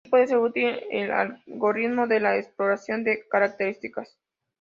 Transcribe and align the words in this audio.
Aquí 0.03 0.09
puede 0.09 0.25
ser 0.29 0.37
útil 0.39 0.79
el 0.89 1.11
algoritmo 1.11 2.07
de 2.07 2.19
la 2.19 2.35
exploración 2.35 3.03
de 3.03 3.23
características. 3.29 4.17